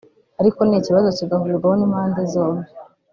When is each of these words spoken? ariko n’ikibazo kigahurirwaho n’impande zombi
ariko 0.41 0.59
n’ikibazo 0.63 1.09
kigahurirwaho 1.17 1.75
n’impande 1.77 2.21
zombi 2.33 2.67